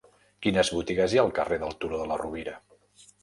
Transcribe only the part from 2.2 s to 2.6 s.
Rovira?